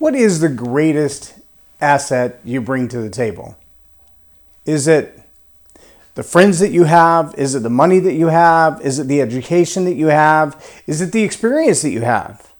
[0.00, 1.34] What is the greatest
[1.78, 3.58] asset you bring to the table?
[4.64, 5.20] Is it
[6.14, 7.34] the friends that you have?
[7.36, 8.80] Is it the money that you have?
[8.80, 10.56] Is it the education that you have?
[10.86, 12.50] Is it the experience that you have?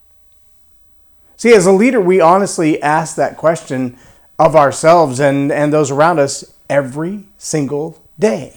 [1.35, 3.97] See, as a leader, we honestly ask that question
[4.37, 8.55] of ourselves and, and those around us every single day.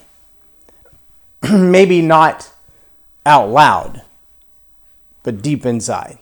[1.51, 2.53] Maybe not
[3.25, 4.03] out loud,
[5.23, 6.19] but deep inside.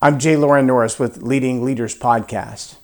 [0.00, 2.76] I'm J Loren Norris with Leading Leaders Podcast.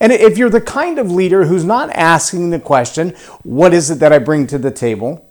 [0.00, 3.10] And if you're the kind of leader who's not asking the question,
[3.44, 5.24] what is it that I bring to the table?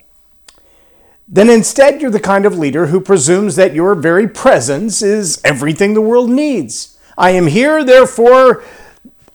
[1.28, 5.92] Then instead, you're the kind of leader who presumes that your very presence is everything
[5.92, 6.98] the world needs.
[7.18, 8.64] I am here, therefore,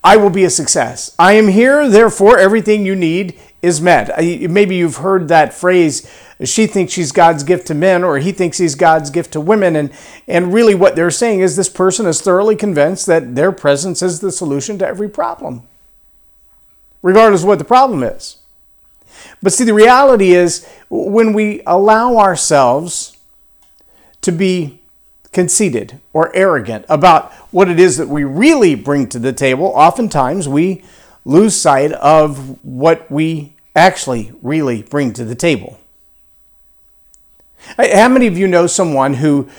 [0.06, 1.16] I will be a success.
[1.18, 4.16] I am here, therefore, everything you need is met.
[4.20, 6.08] Maybe you've heard that phrase,
[6.44, 9.76] she thinks she's God's gift to men, or he thinks he's God's gift to women.
[9.76, 9.92] And,
[10.28, 14.20] and really, what they're saying is this person is thoroughly convinced that their presence is
[14.20, 15.64] the solution to every problem,
[17.02, 18.38] regardless of what the problem is.
[19.42, 23.18] But see, the reality is when we allow ourselves
[24.22, 24.82] to be
[25.36, 30.48] conceited or arrogant about what it is that we really bring to the table, oftentimes
[30.48, 30.82] we
[31.26, 35.78] lose sight of what we actually really bring to the table.
[37.78, 39.50] How many of you know someone who,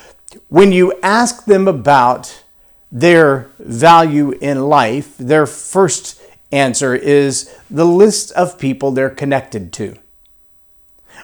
[0.48, 2.42] when you ask them about
[2.90, 6.18] their value in life, their first
[6.50, 9.98] answer is the list of people they're connected to?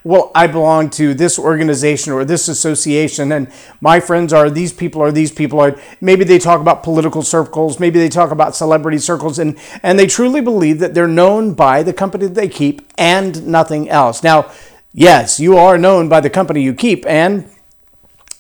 [0.05, 5.01] Well, I belong to this organization or this association, and my friends are these people
[5.01, 5.75] or these people.
[6.01, 10.07] Maybe they talk about political circles, maybe they talk about celebrity circles, and, and they
[10.07, 14.25] truly believe that they're known by the company that they keep and nothing else.
[14.25, 14.51] Now,
[14.93, 17.49] yes, you are known by the company you keep, and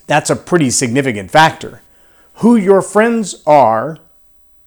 [0.08, 1.80] that's a pretty significant factor.
[2.36, 3.98] Who your friends are,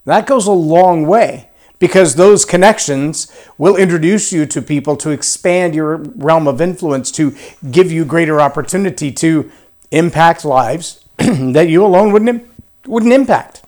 [0.05, 1.49] that goes a long way
[1.85, 7.35] because those connections will introduce you to people to expand your realm of influence, to
[7.69, 9.51] give you greater opportunity to
[9.91, 12.43] impact lives that you alone wouldn't,
[12.87, 13.61] wouldn't impact.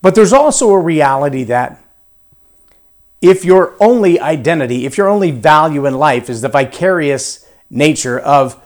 [0.00, 1.84] But there's also a reality that
[3.20, 8.58] if your only identity, if your only value in life is the vicarious nature of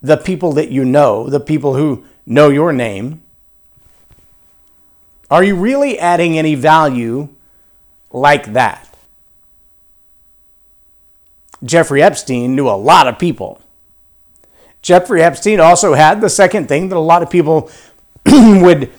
[0.00, 3.22] the people that you know, the people who know your name,
[5.34, 7.28] are you really adding any value
[8.12, 8.96] like that?
[11.64, 13.60] Jeffrey Epstein knew a lot of people.
[14.80, 17.68] Jeffrey Epstein also had the second thing that a lot of people
[18.26, 18.92] would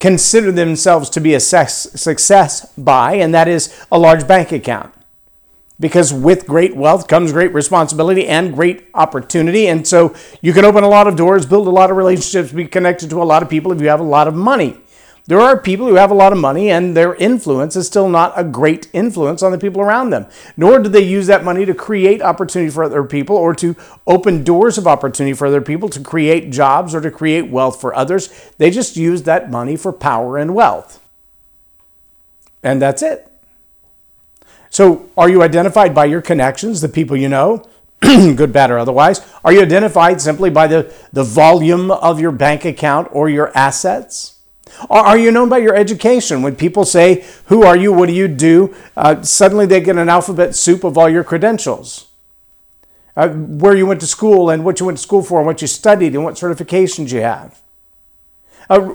[0.00, 4.94] consider themselves to be a success by, and that is a large bank account.
[5.78, 9.66] Because with great wealth comes great responsibility and great opportunity.
[9.66, 12.66] And so you can open a lot of doors, build a lot of relationships, be
[12.66, 14.78] connected to a lot of people if you have a lot of money.
[15.26, 18.32] There are people who have a lot of money and their influence is still not
[18.34, 20.26] a great influence on the people around them.
[20.56, 24.42] Nor do they use that money to create opportunity for other people or to open
[24.42, 28.50] doors of opportunity for other people, to create jobs or to create wealth for others.
[28.58, 31.00] They just use that money for power and wealth.
[32.64, 33.28] And that's it.
[34.70, 37.64] So, are you identified by your connections, the people you know?
[38.00, 39.20] good, bad, or otherwise?
[39.44, 44.38] Are you identified simply by the, the volume of your bank account or your assets?
[44.90, 46.42] Are you known by your education?
[46.42, 47.92] When people say, Who are you?
[47.92, 48.74] What do you do?
[48.96, 52.08] Uh, suddenly they get an alphabet soup of all your credentials.
[53.14, 55.60] Uh, where you went to school and what you went to school for and what
[55.60, 57.60] you studied and what certifications you have.
[58.70, 58.94] Uh,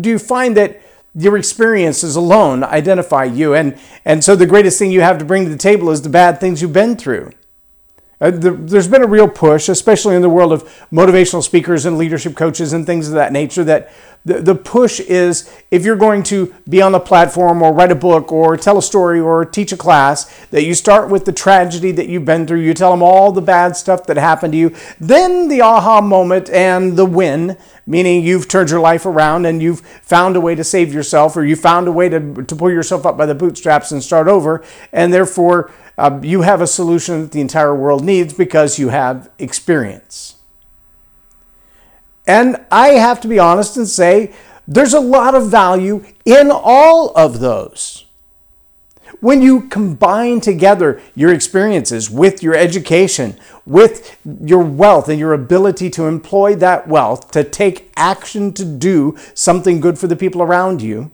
[0.00, 0.82] do you find that
[1.14, 3.54] your experiences alone identify you?
[3.54, 6.10] And, and so the greatest thing you have to bring to the table is the
[6.10, 7.32] bad things you've been through.
[8.20, 11.98] Uh, the, there's been a real push, especially in the world of motivational speakers and
[11.98, 13.92] leadership coaches and things of that nature, that
[14.24, 17.94] the, the push is if you're going to be on the platform or write a
[17.94, 21.92] book or tell a story or teach a class, that you start with the tragedy
[21.92, 22.60] that you've been through.
[22.60, 24.74] You tell them all the bad stuff that happened to you.
[24.98, 29.80] Then the aha moment and the win, meaning you've turned your life around and you've
[29.80, 33.04] found a way to save yourself or you found a way to, to pull yourself
[33.04, 34.64] up by the bootstraps and start over.
[34.90, 39.30] And therefore, uh, you have a solution that the entire world needs because you have
[39.38, 40.33] experience.
[42.26, 44.32] And I have to be honest and say
[44.66, 48.06] there's a lot of value in all of those.
[49.20, 55.88] When you combine together your experiences with your education, with your wealth and your ability
[55.90, 60.82] to employ that wealth to take action to do something good for the people around
[60.82, 61.10] you,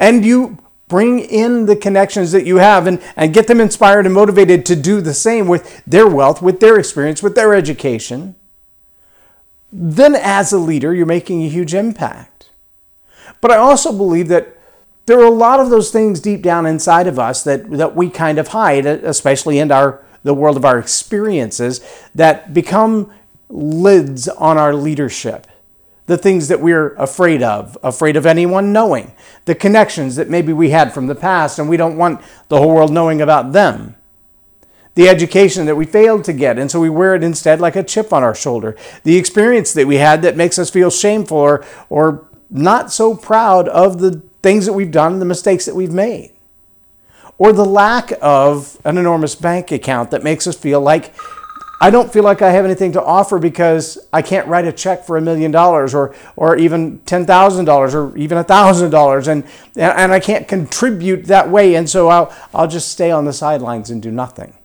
[0.00, 0.58] and you
[0.88, 4.76] Bring in the connections that you have and, and get them inspired and motivated to
[4.76, 8.34] do the same with their wealth, with their experience, with their education.
[9.70, 12.50] Then, as a leader, you're making a huge impact.
[13.40, 14.58] But I also believe that
[15.06, 18.10] there are a lot of those things deep down inside of us that, that we
[18.10, 21.80] kind of hide, especially in our the world of our experiences,
[22.14, 23.12] that become
[23.48, 25.46] lids on our leadership.
[26.06, 29.12] The things that we're afraid of, afraid of anyone knowing,
[29.44, 32.74] the connections that maybe we had from the past and we don't want the whole
[32.74, 33.94] world knowing about them,
[34.98, 37.84] the education that we failed to get and so we wear it instead like a
[37.84, 38.74] chip on our shoulder,
[39.04, 43.68] the experience that we had that makes us feel shameful or, or not so proud
[43.68, 46.32] of the things that we've done, the mistakes that we've made.
[47.38, 51.14] Or the lack of an enormous bank account that makes us feel like
[51.80, 55.04] I don't feel like I have anything to offer because I can't write a check
[55.04, 59.28] for a million dollars or or even ten thousand dollars or even a thousand dollars
[59.28, 59.44] and
[59.76, 63.90] and I can't contribute that way and so I'll I'll just stay on the sidelines
[63.90, 64.57] and do nothing.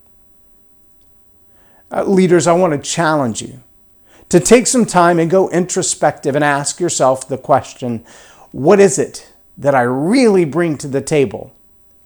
[1.94, 3.62] Uh, leaders, I want to challenge you
[4.28, 8.04] to take some time and go introspective and ask yourself the question,
[8.50, 11.52] what is it that I really bring to the table?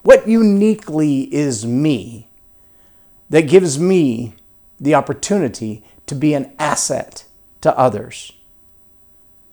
[0.03, 2.29] What uniquely is me
[3.31, 4.35] that gives me
[4.79, 7.25] the opportunity to be an asset
[7.61, 8.33] to others.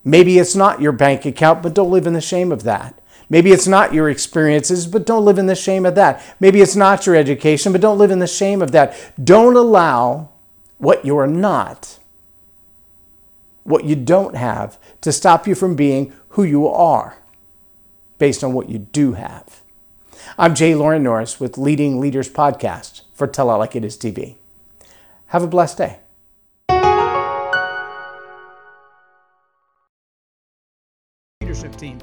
[0.04, 3.00] Maybe it's not your bank account, but don't live in the shame of that.
[3.30, 6.22] Maybe it's not your experiences, but don't live in the shame of that.
[6.39, 8.95] Maybe it's not your education, but don't live in the shame of that.
[9.24, 10.30] Don't allow
[10.77, 12.00] what you're not,
[13.63, 17.18] what you don't have, to stop you from being who you are
[18.18, 19.62] based on what you do have.
[20.38, 24.36] I'm J Loren Norris with Leading Leaders Podcast for Tell It Like It Is TV.
[25.27, 26.00] Have a blessed day.
[31.42, 32.00] Leadership team.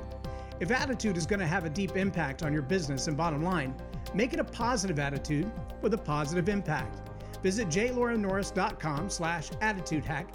[0.62, 3.74] If attitude is going to have a deep impact on your business and bottom line,
[4.14, 5.50] make it a positive attitude
[5.80, 7.00] with a positive impact.
[7.42, 10.28] Visit jlorennorris.com slash attitude hack